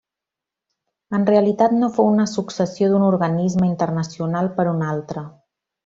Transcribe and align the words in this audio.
En 1.17 1.27
realitat 1.29 1.75
no 1.83 1.89
fou 1.99 2.09
una 2.15 2.27
successió 2.33 2.91
d'un 2.95 3.05
organisme 3.13 3.71
internacional 3.73 4.55
per 4.59 4.67
un 4.77 4.83
altre. 4.97 5.29